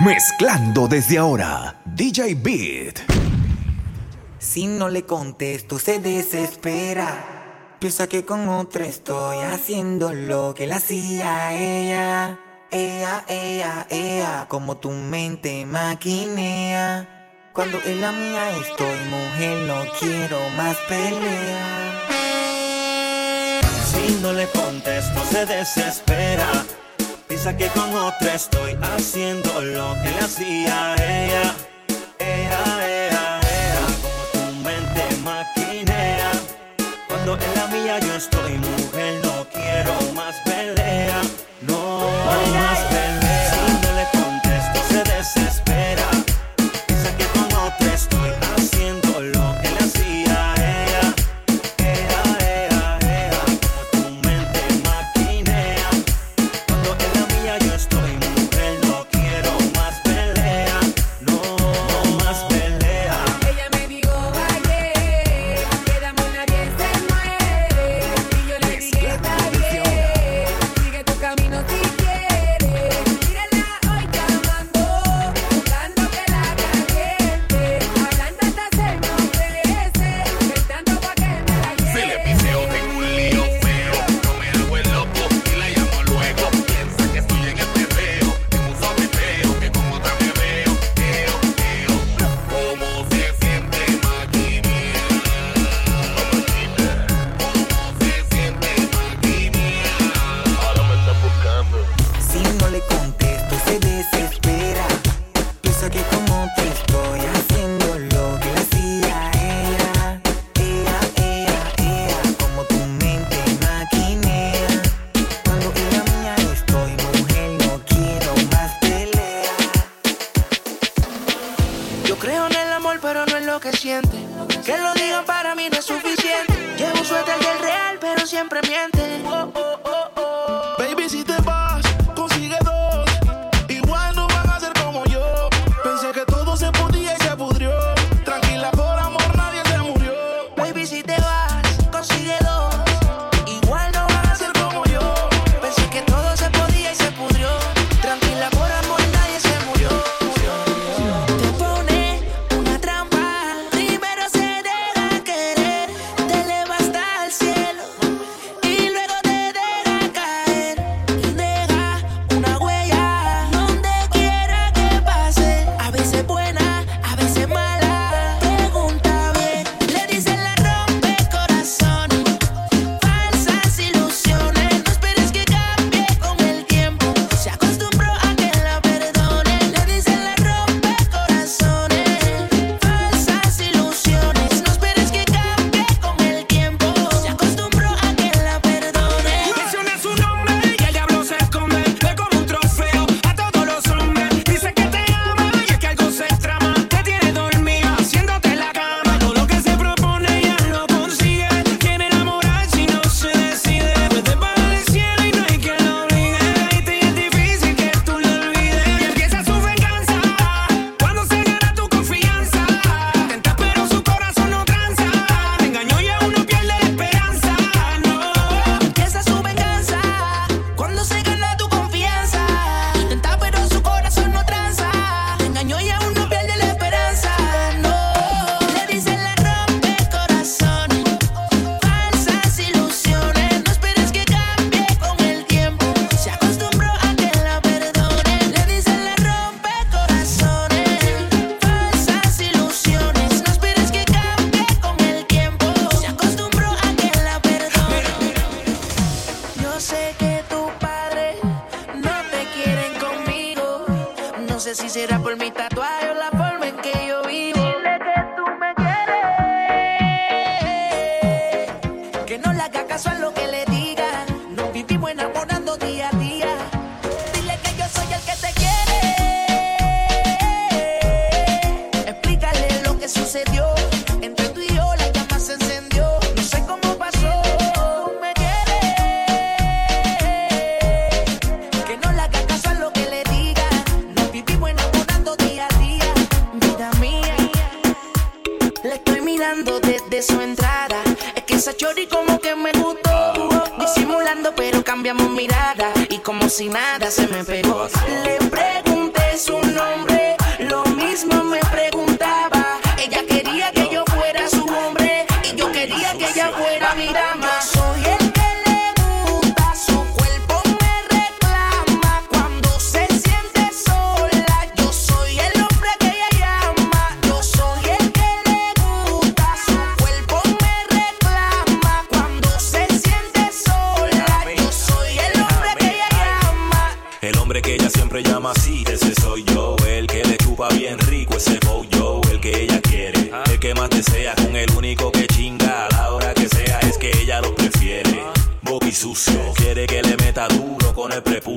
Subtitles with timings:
[0.00, 3.00] Mezclando desde ahora, DJ Beat.
[4.38, 7.76] Si no le contesto, se desespera.
[7.78, 12.38] Piensa que con otra estoy haciendo lo que la hacía ella.
[12.70, 17.50] Ea, ea, ea, como tu mente maquinea.
[17.52, 22.08] Cuando en la mía estoy, mujer, no quiero más pelea.
[23.84, 26.64] Si no le contesto, se desespera
[27.42, 31.54] piensa que con otra estoy haciendo lo que le hacía ella.
[32.18, 33.86] Ella, ella, ella.
[34.02, 36.32] Como tu mente maquinea.
[37.08, 38.39] Cuando en la mía yo estoy.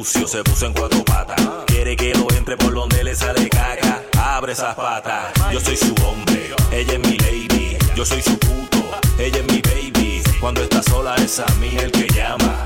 [0.04, 1.40] se puso en cuatro patas.
[1.66, 4.04] Quiere que lo entre por donde le sale caca.
[4.18, 5.32] Abre esas patas.
[5.52, 7.78] Yo soy su hombre, ella es mi lady.
[7.96, 8.84] Yo soy su puto,
[9.18, 10.22] ella es mi baby.
[10.42, 12.66] Cuando está sola es a mí el que llama.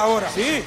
[0.00, 0.30] ahora.
[0.30, 0.64] Sí.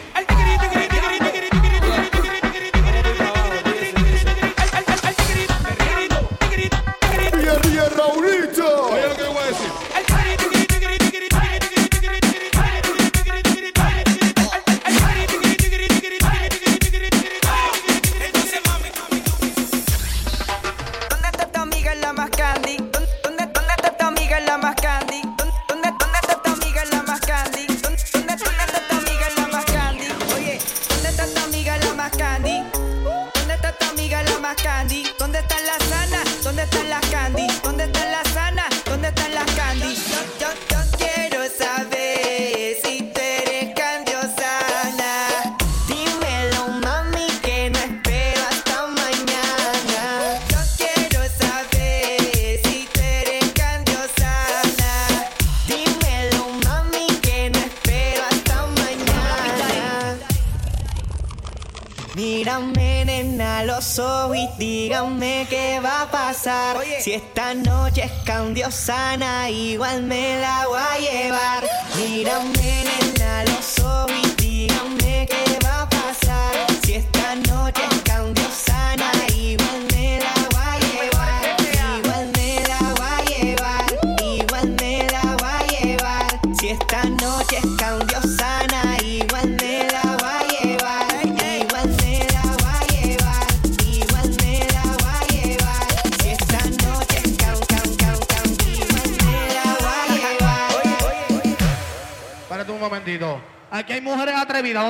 [67.00, 71.63] Si esta noche es candiosana, igual me la voy a llevar.
[71.96, 72.40] Mira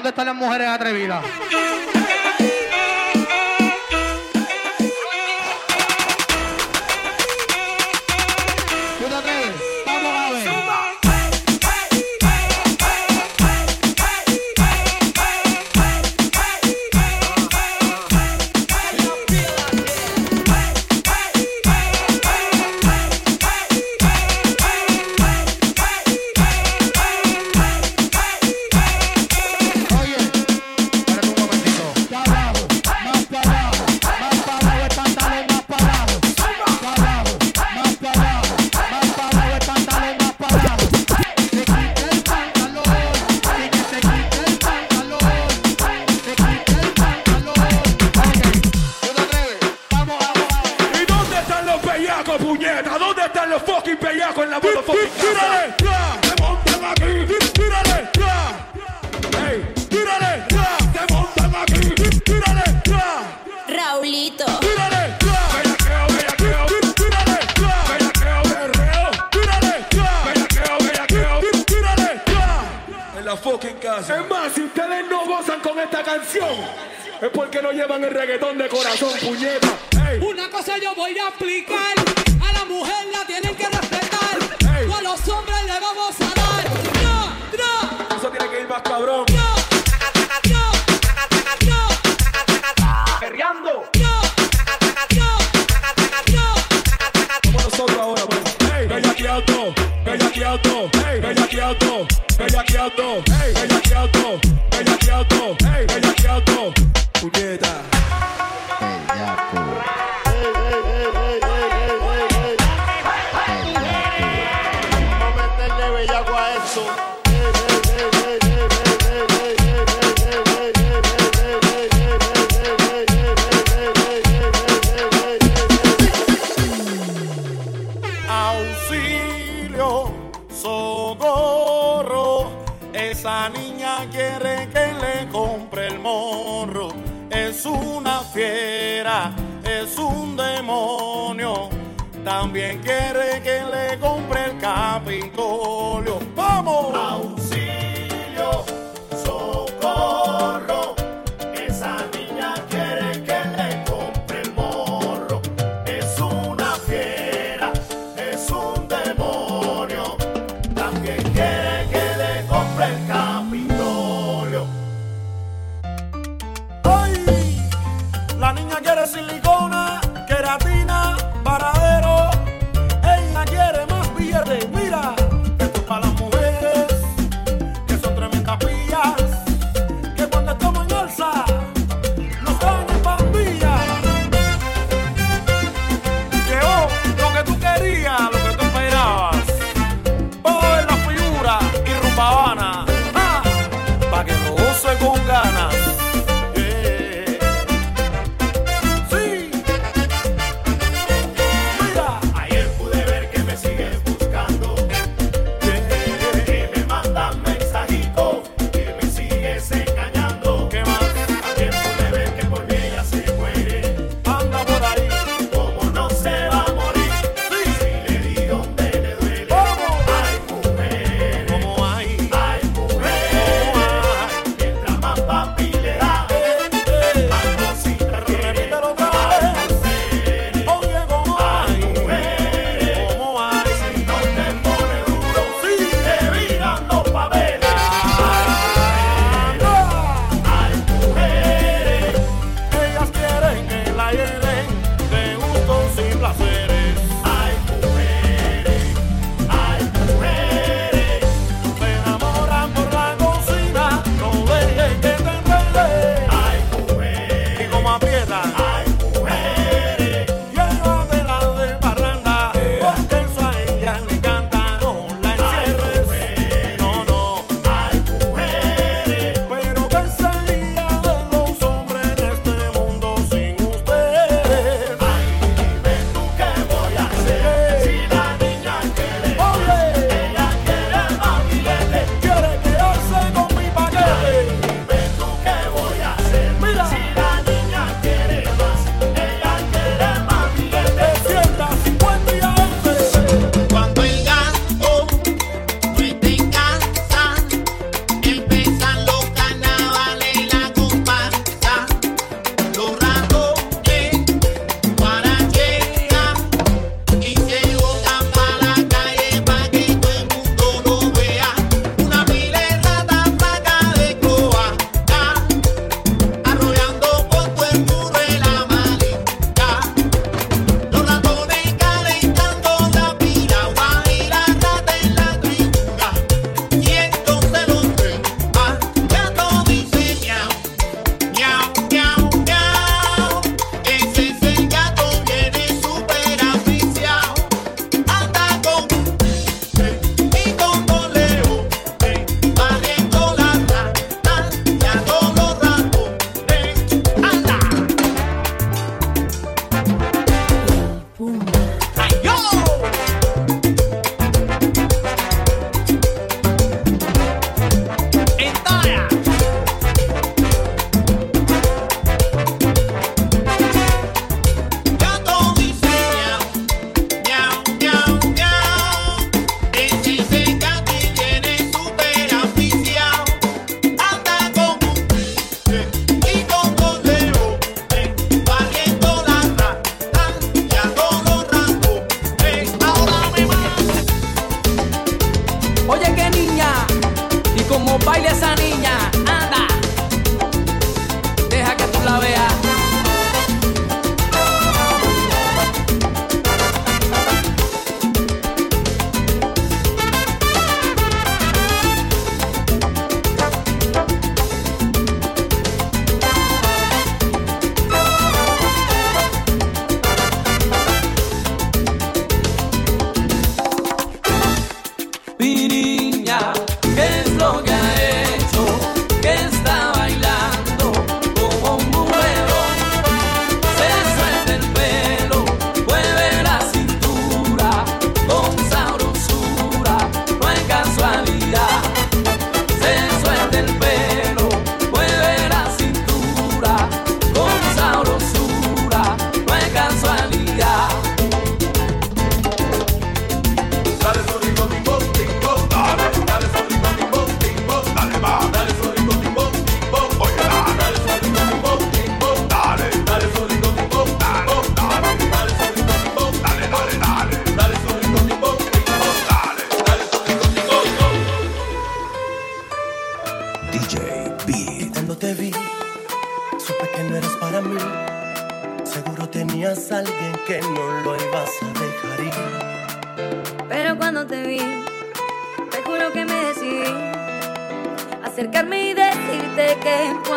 [0.04, 1.24] ¿Dónde están las mujeres atrevidas?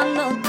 [0.06, 0.45] que cuando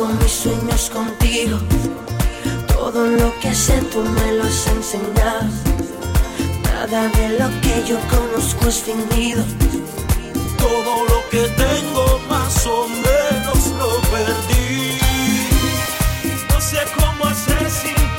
[0.00, 1.58] tengo mis sueños contigo.
[2.68, 5.48] Todo lo que sé tú me lo has enseñado.
[6.64, 9.44] Nada de lo que yo conozco es fingido.
[10.56, 14.98] Todo lo que tengo más o menos lo perdí.
[16.48, 18.09] No sé cómo hacer sin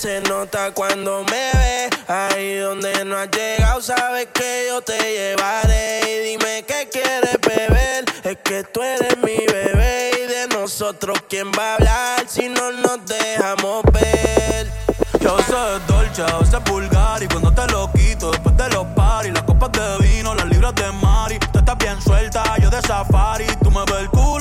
[0.00, 1.90] se nota cuando me ve.
[2.08, 6.00] Ahí donde no has llegado, sabes que yo te llevaré.
[6.08, 8.06] Y dime qué quieres beber.
[8.24, 10.12] Es que tú eres mi bebé.
[10.22, 14.72] Y de nosotros, ¿quién va a hablar si no nos dejamos ver?
[15.20, 17.22] Yo soy Dolce, a veces vulgar.
[17.22, 20.74] Y cuando te lo quito, después de los paris, las copas de vino, las libras
[20.76, 21.38] de Mari.
[21.52, 23.44] Tú estás bien suelta, yo de safari.
[23.62, 24.39] Tú me ves el culo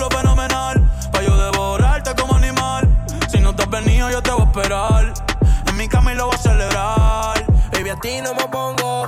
[8.09, 9.07] ti no me pongo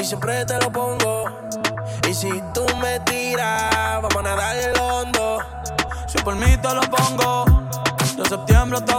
[0.00, 1.24] y siempre te lo pongo.
[2.08, 5.38] Y si tú me tiras, vamos a nadar el hondo.
[6.06, 7.44] Si por mí te lo pongo,
[8.16, 8.96] de septiembre hasta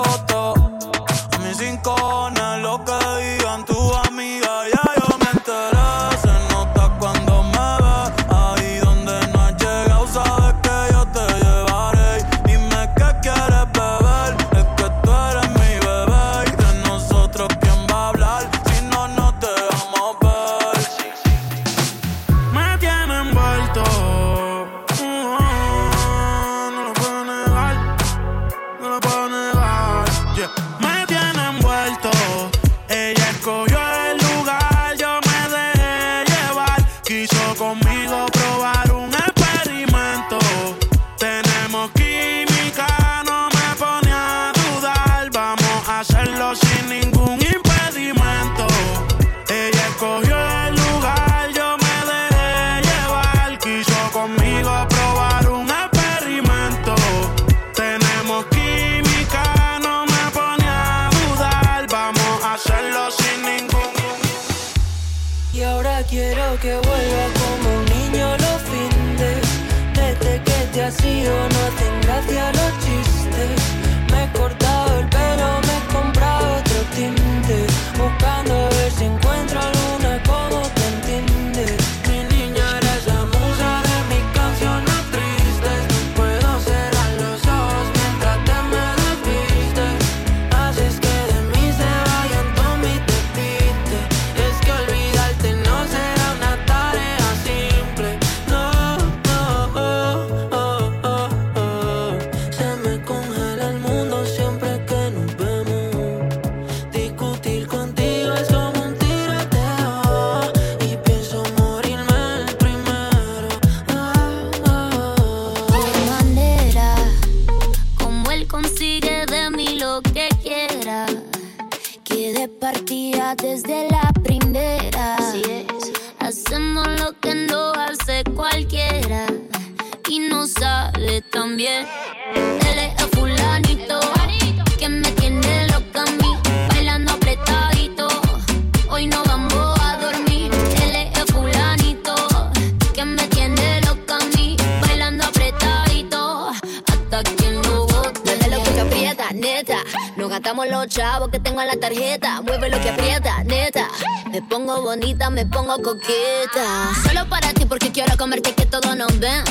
[154.96, 156.90] bonita, me pongo coqueta.
[157.06, 159.44] Solo para ti porque quiero comerte que todo nos ven.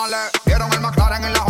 [0.00, 1.49] no le dieron el McLaren en la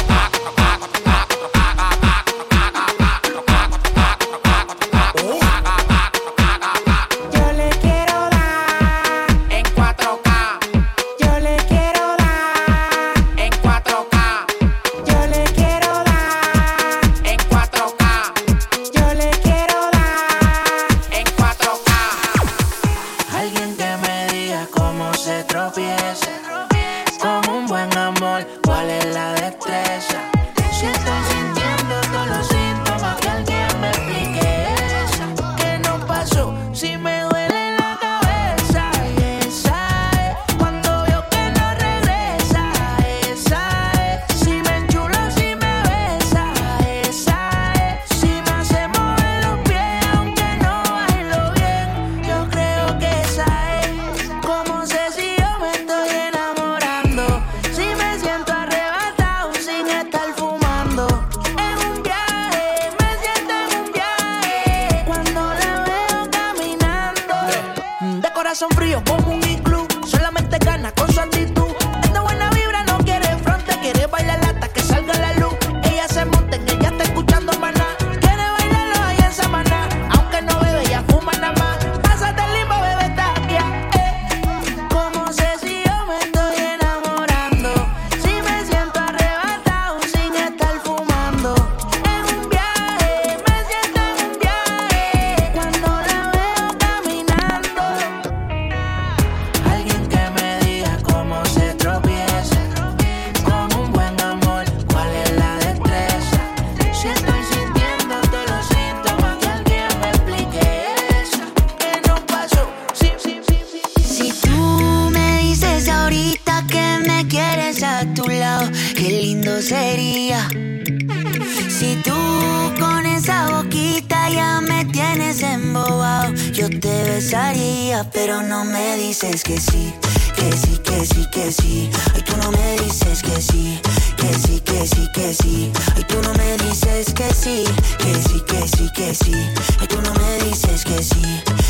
[125.71, 129.93] embobado, yo te besaría, pero no me dices que sí,
[130.35, 131.89] que sí, que sí, que sí.
[132.13, 133.79] Ay, tú no me dices que sí,
[134.17, 135.71] que sí, que sí, que sí.
[135.95, 137.63] Ay, tú no me dices que sí,
[137.99, 139.33] que sí, que sí, que sí.
[139.79, 141.23] Ay, tú no me dices que sí,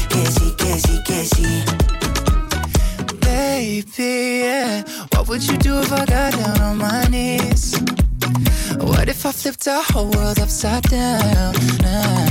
[0.09, 1.63] que sí, que sí, que sí.
[3.21, 3.83] Baby,
[4.41, 4.83] yeah.
[5.11, 7.75] What would you do if I got down on my knees?
[8.79, 12.30] What if I flipped our whole world upside down?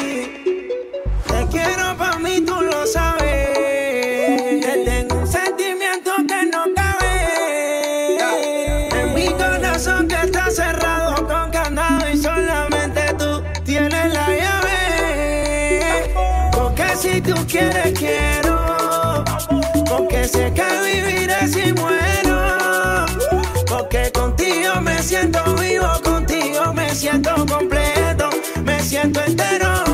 [27.11, 28.29] Siento completo,
[28.63, 29.90] me siento entero.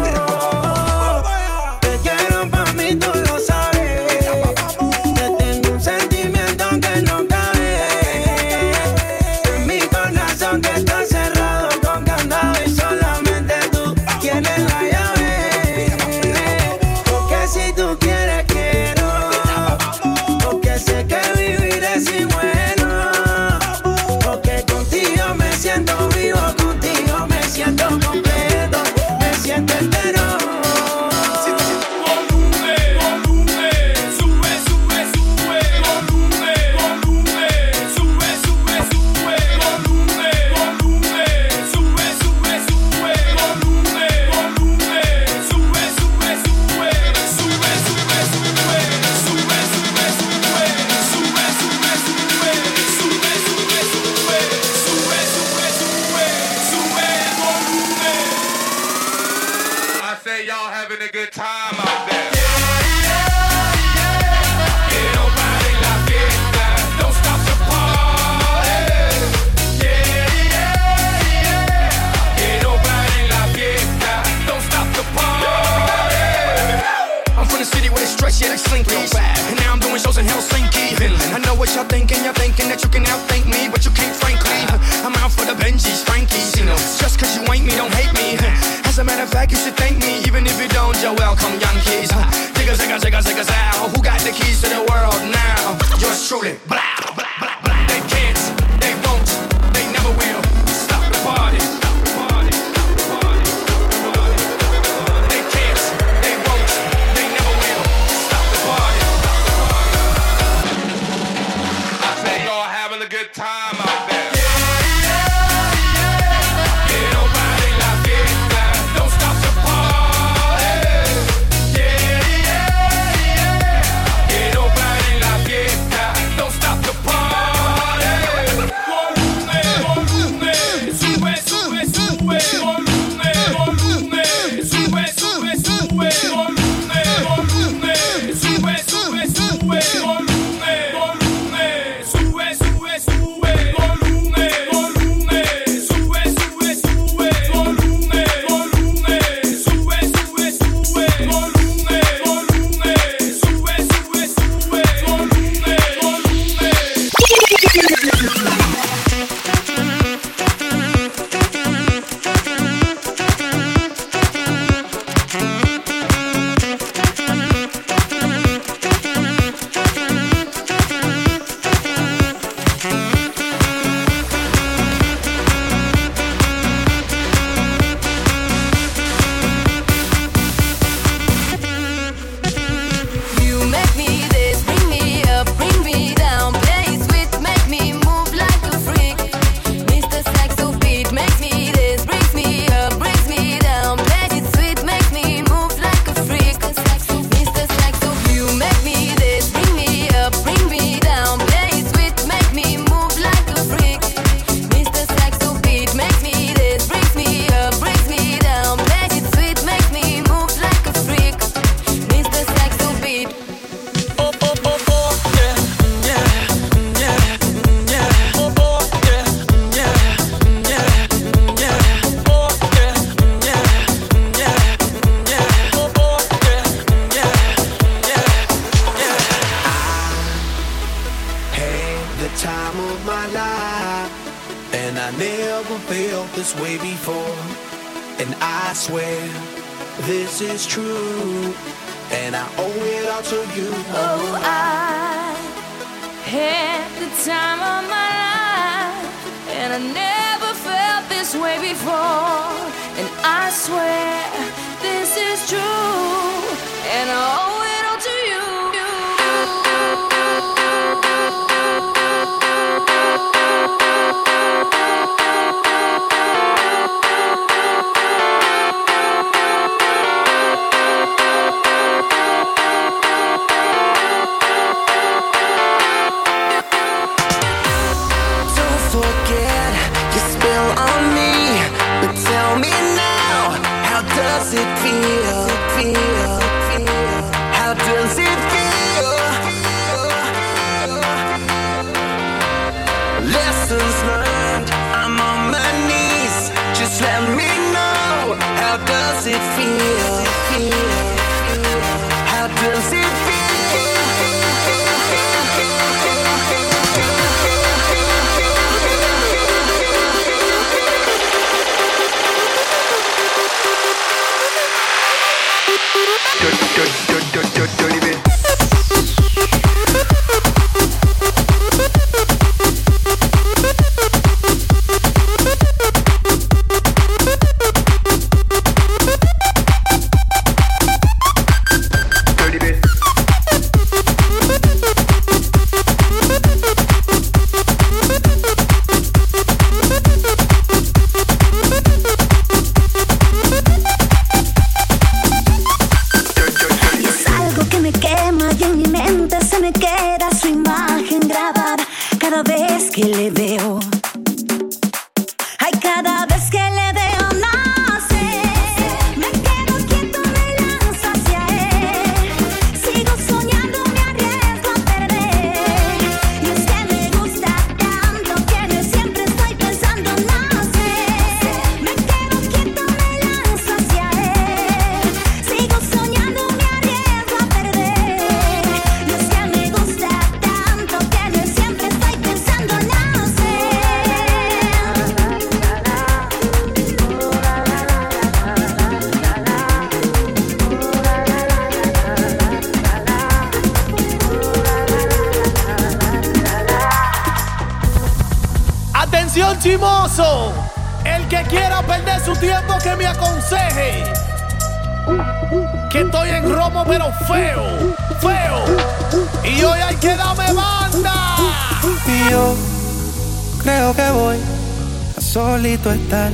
[415.85, 416.31] estar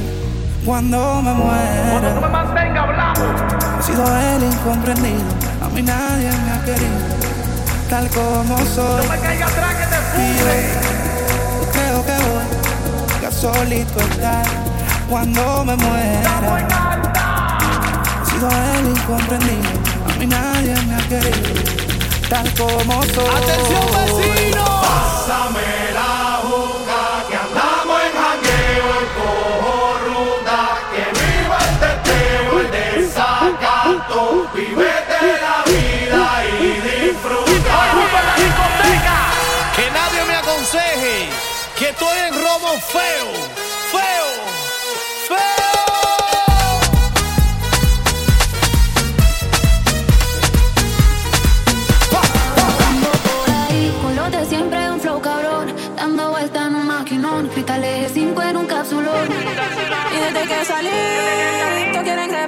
[0.66, 1.90] cuando me muera.
[1.92, 3.22] Cuando no me mantenga hablando.
[3.80, 5.22] He sido el incomprendido,
[5.62, 6.98] a mí nadie me ha querido,
[7.90, 9.06] tal como soy.
[9.06, 10.34] No me caiga atrás que te puse.
[10.40, 10.46] Yo,
[11.62, 14.46] yo creo que voy ya solito estar
[15.10, 16.68] cuando me muera.
[18.22, 19.70] He sido el incomprendido,
[20.10, 21.62] a mí nadie me ha querido,
[22.30, 23.28] tal como soy.
[23.28, 24.66] Atención vecino.
[24.82, 26.23] Pásamela.
[41.94, 43.28] estoy en robo feo,
[43.92, 44.28] feo,
[45.28, 45.74] feo.
[54.50, 57.48] siempre un flow cabrón Dando vuelta en un maquinón.
[57.50, 59.28] Cristal eje 5 en un cápsulón
[60.14, 60.90] Y desde que salí,
[61.94, 62.43] no quieren creer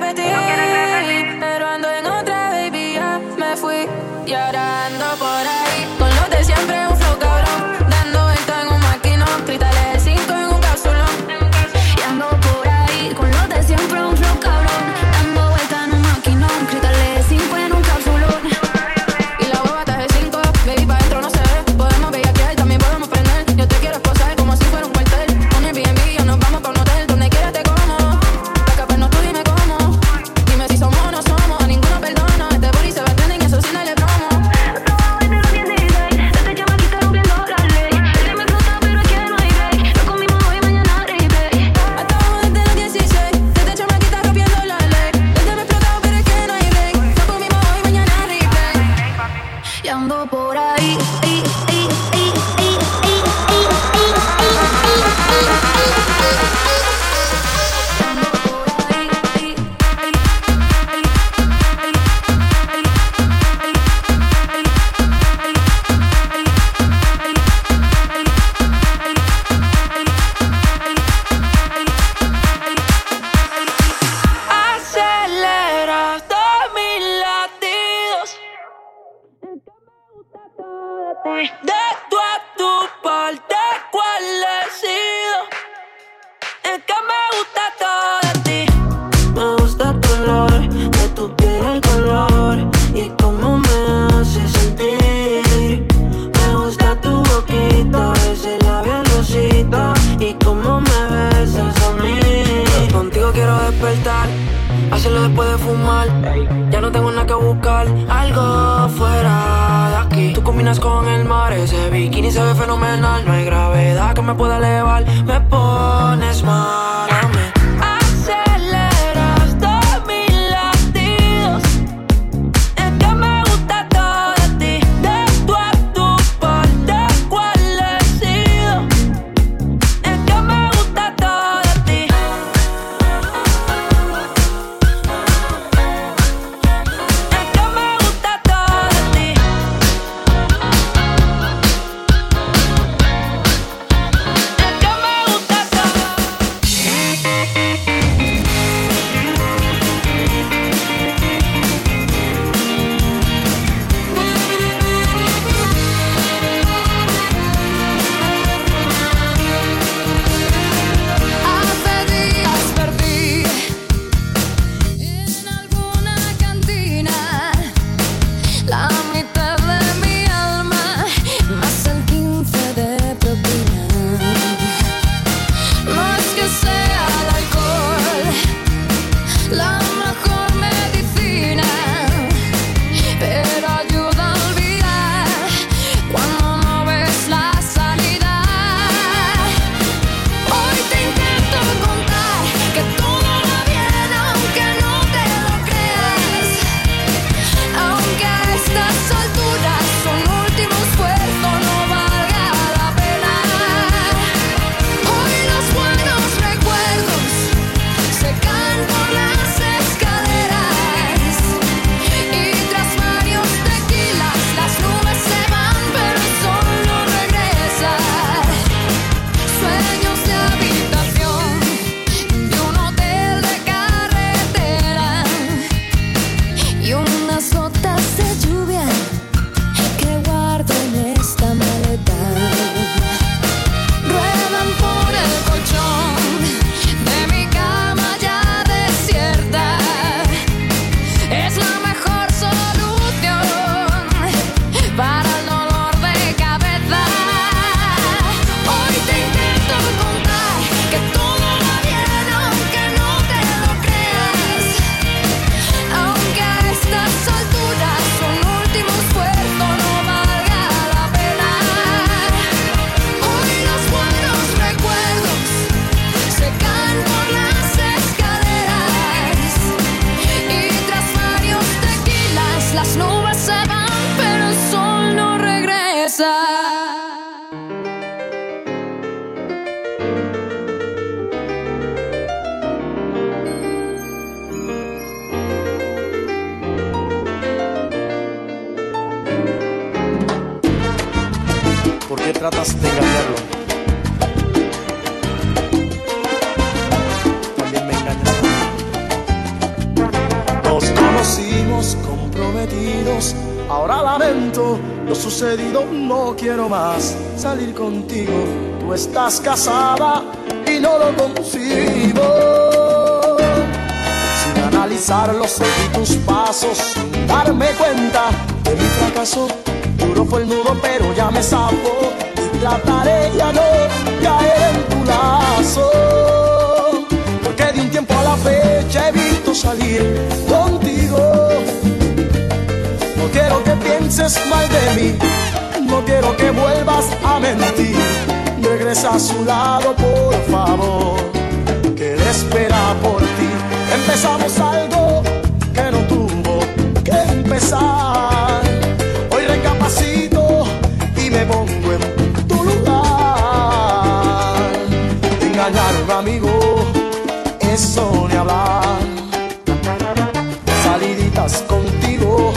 [361.75, 362.53] contigo,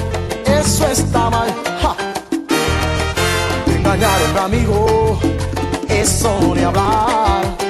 [0.46, 1.48] eso está mal.
[1.82, 1.96] Ja.
[3.64, 5.18] Te engañaron, amigo,
[5.88, 7.67] eso ni hablar.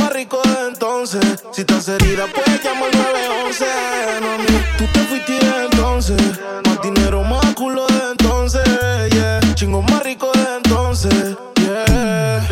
[0.00, 1.44] más rico de entonces.
[1.52, 3.64] Si estás herida, pues llama al 911.
[4.20, 4.46] Mami,
[4.78, 6.20] tú te fuiste de entonces.
[6.64, 8.64] Más dinero, más culo de entonces.
[9.12, 11.36] Yeah, chingo más rico de entonces.
[11.56, 12.48] Yeah.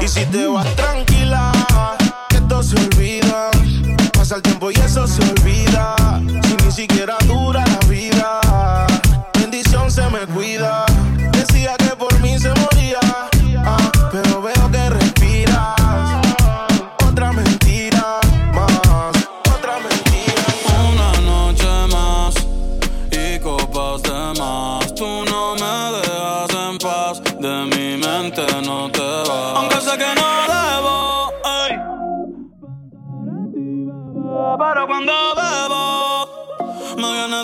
[0.00, 1.52] Y si te vas tranquila,
[2.28, 3.50] que esto se olvida.
[4.12, 5.96] Pasa el tiempo y eso se olvida.
[6.46, 7.16] Si ni siquiera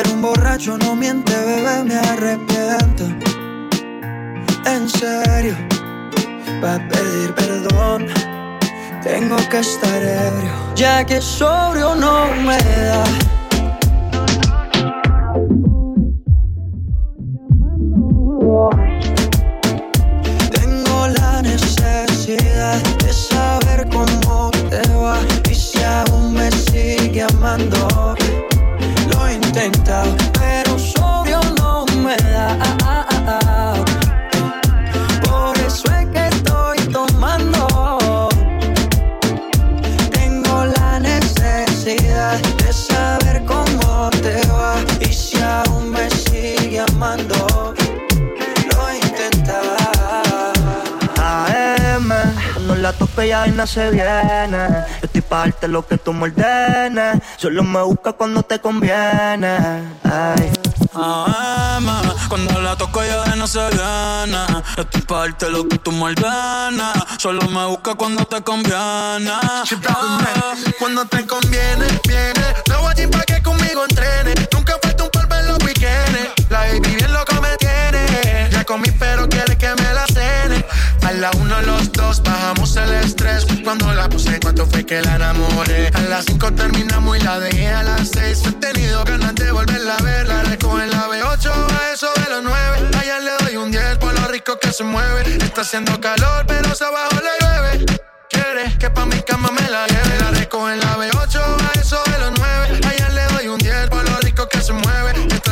[0.00, 3.04] Pero un borracho no miente, bebé, me arrepiento.
[4.64, 5.56] En serio,
[6.60, 8.06] para pedir perdón,
[9.02, 13.04] tengo que estar ebrio, ya que sobrio no me da.
[20.52, 25.18] Tengo la necesidad de saber cómo te va
[25.50, 28.14] y si aún me sigue amando.
[29.58, 33.74] Pero sobrio no me da.
[35.24, 38.28] Por eso es que estoy tomando.
[40.12, 47.74] Tengo la necesidad de saber cómo te va y si aún me sigue amando.
[48.70, 50.52] Lo he intentado.
[51.20, 52.12] AM,
[52.54, 54.84] cuando la tope ya vaina se viene.
[55.28, 57.22] Yo estoy pa' darte lo que tú me ordenes.
[57.36, 59.58] Solo me busca cuando te conviene.
[60.02, 60.52] Ay.
[60.94, 61.86] AM,
[62.28, 64.64] cuando la toco ya no se gana.
[64.76, 67.04] Estoy pa' darte lo que tú me ordenas.
[67.18, 69.32] Solo me busca cuando te conviene.
[70.78, 72.46] Cuando te conviene, viene.
[72.70, 74.34] No voy a pa' que conmigo entrene.
[74.52, 74.78] Nunca
[76.48, 78.48] La baby bien loco me tiene.
[78.50, 80.64] Ya comí, pero quiere que me la cene.
[81.02, 83.46] A la uno, los dos, bajamos el estrés.
[83.64, 85.88] Cuando la puse, cuánto fue que la enamoré.
[85.88, 88.40] A las cinco terminamos y la dejé a las seis.
[88.46, 90.26] He tenido ganas de volverla a ver.
[90.26, 92.88] La recojo en la B8 a eso de los nueve.
[92.98, 95.36] Allá le doy un 10 por lo rico que se mueve.
[95.36, 98.00] Está haciendo calor, pero se abajo le llueve.
[98.30, 100.18] Quiere que pa' mi cama me la lleve.
[100.18, 102.37] La recojo en la B8 a eso de los 9.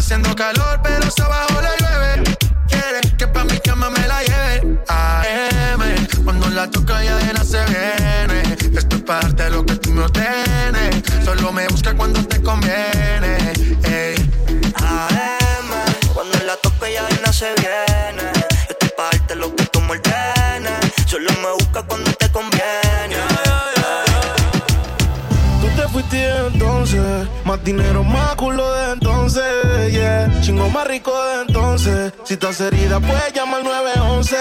[0.06, 2.36] Haciendo calor, pero se abajo le llueve.
[2.68, 4.78] Quiere que pa' mi cama me la lleve.
[4.86, 5.82] AM,
[6.22, 8.56] cuando la toca ya de se viene.
[8.78, 11.02] Esto es parte de lo que tú me ordenes.
[11.24, 13.52] Solo me busca cuando te conviene.
[13.82, 14.14] Ey.
[14.76, 15.70] AM,
[16.14, 18.30] cuando la toque ya vaina se viene.
[18.68, 20.78] Yo estoy pa' darte lo que tú me ordenes.
[21.06, 23.16] Solo me busca cuando te conviene.
[25.60, 29.55] Tú te fuiste de entonces, más dinero, más culo de entonces.
[30.46, 32.12] Chingo más rico de entonces.
[32.22, 34.36] Si estás herida, puedes llamar al 911,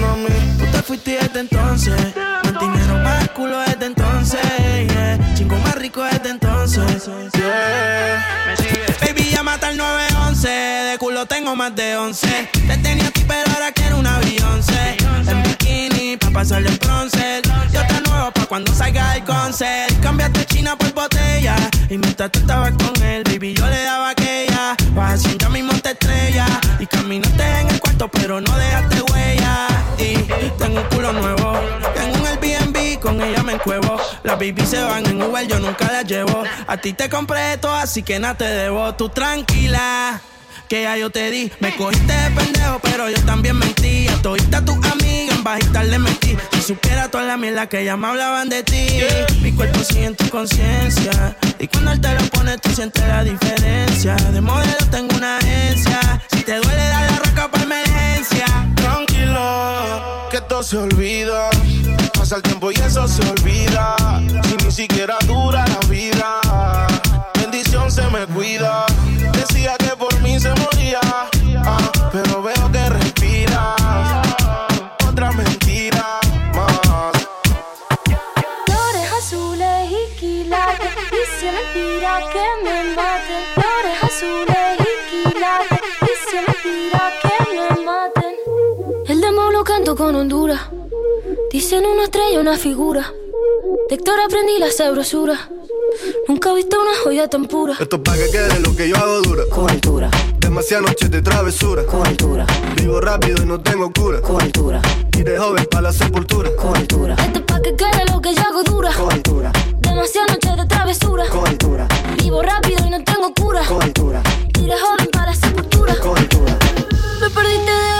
[0.00, 0.58] no mi.
[0.58, 4.38] Tú te fuiste desde entonces, más dinero, más culo desde entonces,
[4.86, 5.18] yeah.
[5.34, 7.08] Chingo más rico desde entonces,
[9.00, 12.50] Baby, llámate al 911, de culo tengo más de 11.
[12.52, 14.98] Te tenía a ti, pero ahora quiero una Beyoncé.
[15.26, 17.40] En bikini, pa' pasarle el bronce.
[17.72, 19.98] Yo te nuevo pa' cuando salga el concert.
[20.02, 21.56] Cambiaste China por botella.
[21.88, 24.14] Y mientras tú estabas con él, baby, yo le daba
[25.16, 25.22] aquella.
[25.22, 26.46] Vas así, ya mismo te estrella.
[26.78, 29.68] Y caminaste en el cuarto, pero no dejaste huella.
[29.98, 30.14] Y
[30.58, 31.54] tengo un culo nuevo.
[31.94, 33.96] Tengo un Airbnb, con ella me encuevo.
[34.22, 36.44] Las baby se van en Uber, yo nunca las llevo.
[36.66, 38.94] A ti te compré todo, así que nada te debo.
[38.94, 40.20] Tú tranquila.
[40.68, 44.08] Que ya yo te di, me cogiste de pendejo, pero yo también mentí.
[44.08, 46.36] A todita tus amigas en bajita le mentí.
[46.52, 48.98] Si supiera toda la mierda que ya me hablaban de ti.
[49.42, 51.36] Mi cuerpo sigue en tu conciencia.
[51.60, 54.16] Y cuando él te lo pone, tú sientes la diferencia.
[54.16, 56.20] De modelo tengo una agencia.
[56.32, 58.46] Si te duele, dar la roca para emergencia.
[58.74, 61.48] Tranquilo, que todo se olvida.
[62.12, 63.94] Pasa el tiempo y eso se olvida.
[64.48, 65.45] Si ni siquiera dura
[91.76, 93.12] Dicen una estrella, una figura
[93.90, 95.50] De Héctor aprendí la sabrosura
[96.26, 98.96] Nunca he visto una joya tan pura Esto es pa' que quede lo que yo
[98.96, 99.42] hago dura.
[99.50, 100.10] Con altura.
[100.38, 101.84] Demasiadas noches de travesura.
[101.84, 102.46] Con altura.
[102.76, 104.22] Vivo rápido y no tengo cura.
[104.22, 104.80] Con altura.
[105.18, 106.48] Y de joven pa' la sepultura.
[106.56, 107.14] Con altura.
[107.18, 109.52] Esto es pa' que quede lo que yo hago dura Con altura.
[109.80, 111.86] Demasiadas noches de travesura Con altura.
[112.16, 114.22] Vivo rápido y no tengo cura Con altura.
[114.58, 116.58] Y de joven para la sepultura Con altura.
[117.20, 117.95] Me perdiste de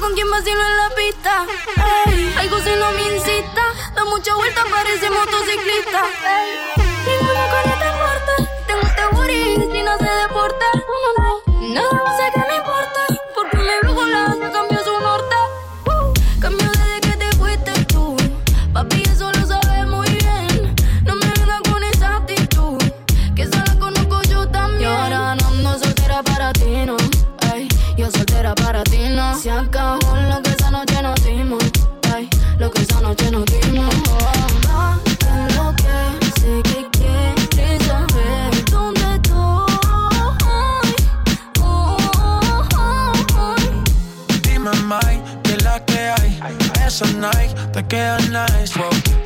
[0.00, 1.46] con quien vacilo en la pista.
[2.38, 3.62] Algo si no me incita,
[3.94, 6.02] da mucha vuelta, parece motociclista.
[6.26, 7.90] Ey, ninguna corre este
[8.66, 10.66] tengo este booty, si no se deporta.
[11.60, 13.00] No, nada sé que me importa,
[13.34, 15.36] porque me veo con la cambio su norte.
[15.86, 18.16] Uh, cambio desde que te fuiste tú,
[18.72, 20.74] papi, eso lo sabes muy bien.
[21.04, 22.78] No me vengas con esa actitud,
[23.36, 24.90] que esa la conozco yo también.
[24.90, 26.96] Y ahora no, no soltera para ti, no.
[27.96, 29.38] Yo soltera para ti, no.
[29.38, 29.50] Se
[33.10, 33.94] noche nos dimos.
[33.94, 35.90] Que.
[41.60, 43.74] Oh, oh, oh,
[45.64, 46.38] la que hay.
[46.86, 48.78] Esa night te queda nice.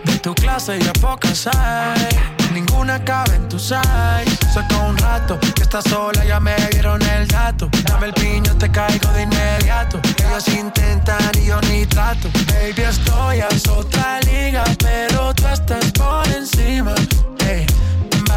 [0.05, 2.44] De tu clase ya pocas hay.
[2.55, 4.37] Ninguna cabe en tu size.
[4.53, 7.69] Saca un rato que estás sola, ya me dieron el dato.
[7.83, 10.01] Dame el piño, te caigo de inmediato.
[10.25, 12.29] Ellos intentan y yo ni trato.
[12.47, 16.95] Baby, estoy a otra liga, pero tú estás por encima.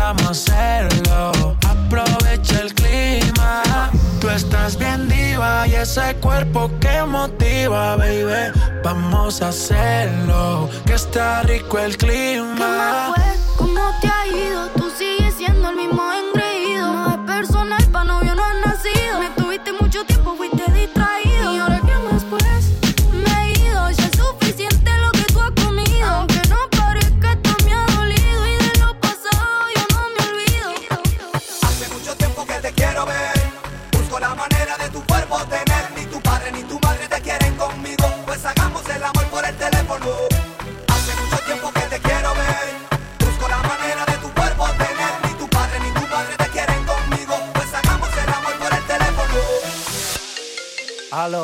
[0.07, 1.57] Vamos a hacerlo.
[1.67, 3.91] Aprovecha el clima.
[4.21, 8.53] Tú estás bien diva y ese cuerpo que motiva, baby.
[8.83, 13.13] Vamos a hacerlo, que está rico el clima.
[13.15, 13.25] fue?
[13.57, 14.67] ¿Cómo te ha ido?
[14.77, 14.89] Tú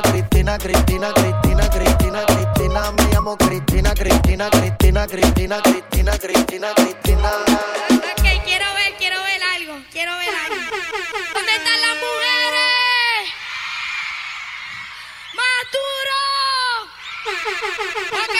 [0.00, 2.92] Cristina, Cristina, Cristina, Cristina, Cristina, Cristina.
[2.92, 7.30] Me llamo Cristina, Cristina, Cristina, Cristina, Cristina, Cristina, Cristina.
[7.90, 10.62] Ok, quiero ver, quiero ver algo, quiero ver algo.
[11.34, 13.34] ¿Dónde están las mujeres?
[15.34, 16.20] ¡Más duro!
[18.22, 18.36] Ok,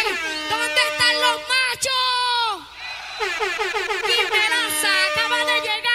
[0.48, 2.54] ¿dónde están los machos?
[4.08, 5.91] Y Melaza acaba de llegar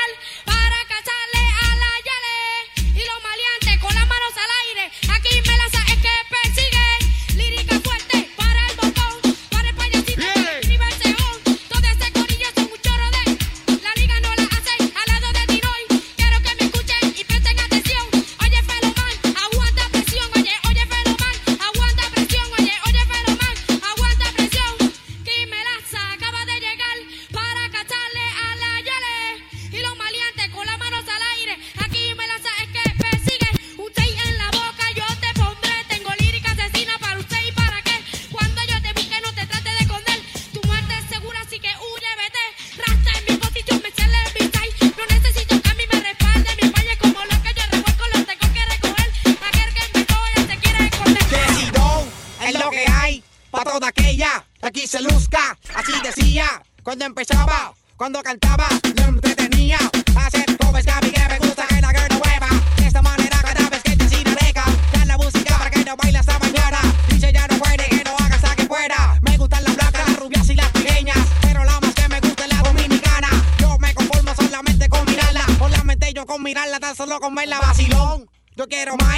[56.87, 58.65] cuando empezaba, cuando cantaba,
[58.95, 59.77] lo entretenía.
[60.15, 62.47] Hacer covers, Gaby, que me gusta que la girl no mueva.
[62.77, 65.97] De esta manera, cada vez que te sin deja, ya la música para que no
[65.97, 66.79] baile hasta mañana.
[67.09, 69.19] Dice ya no puede, que no hagas a que fuera.
[69.21, 71.17] Me gustan las blancas, las rubias y las pequeñas.
[71.41, 73.29] Pero la más que me gusta es la dominicana.
[73.59, 75.45] Yo me conformo solamente con mirarla.
[75.59, 78.29] Solamente yo con mirarla, tan solo con verla vacilón.
[78.55, 79.17] Yo quiero más.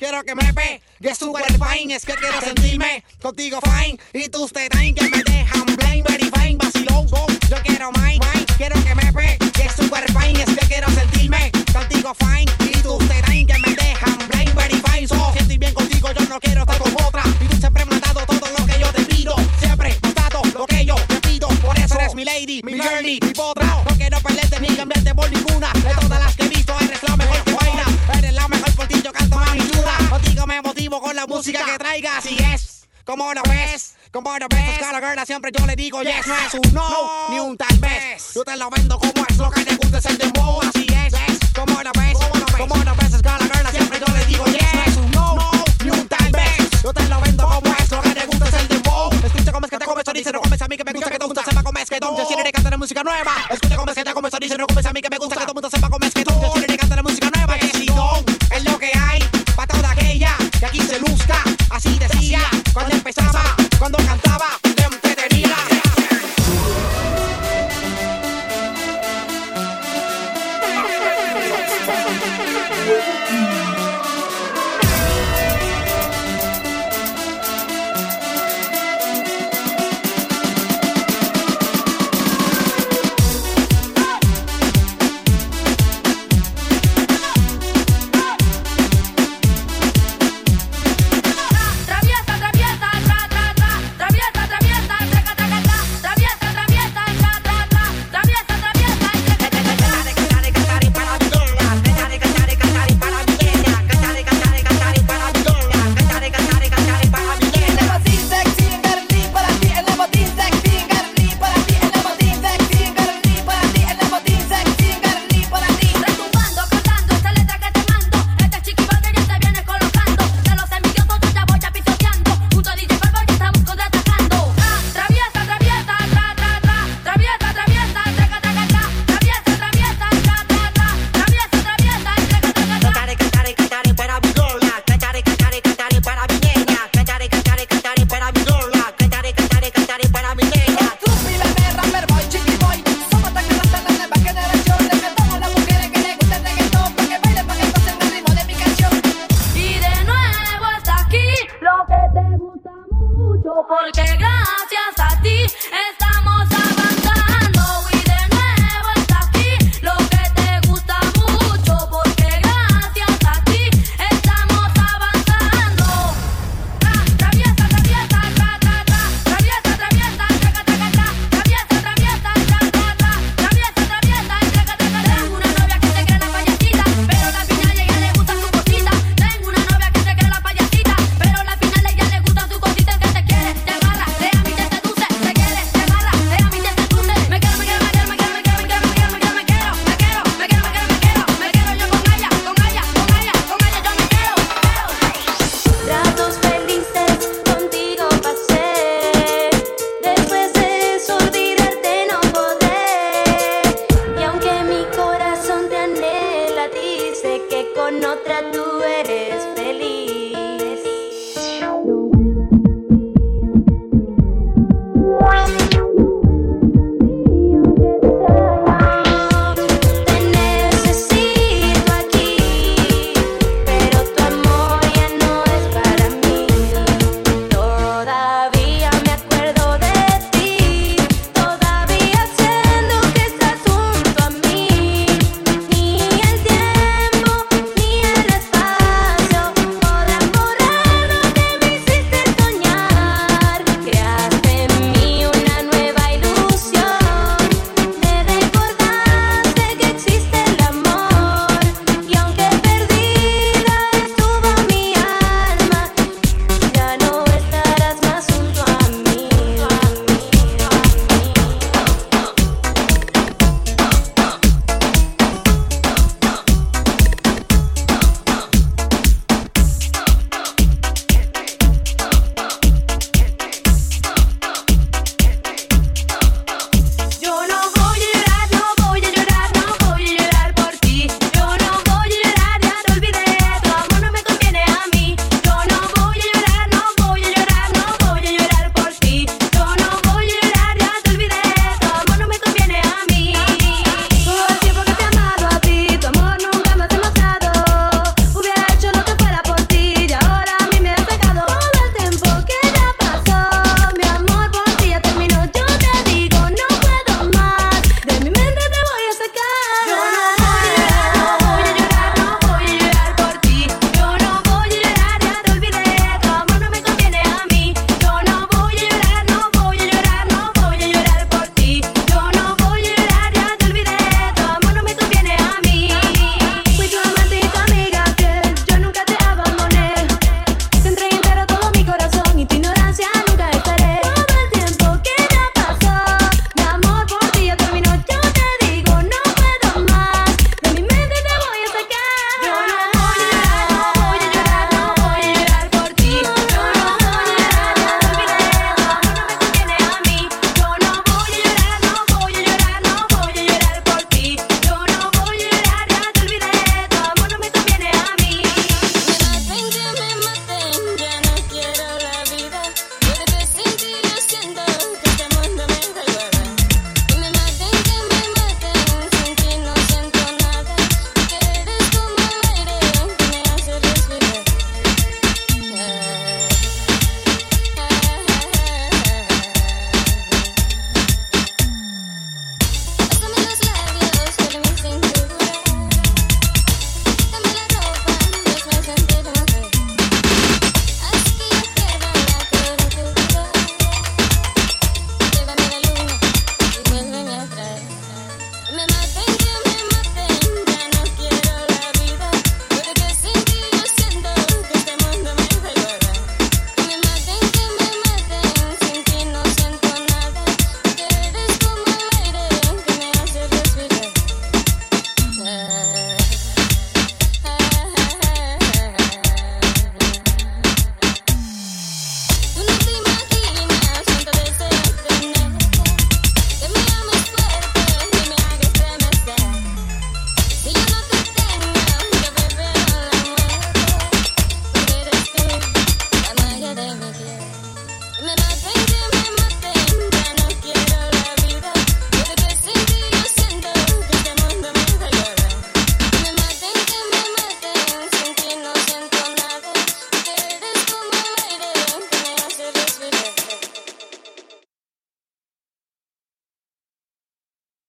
[0.00, 3.98] Quiero que me pe, que es super fine, es que quiero sentirme contigo fine.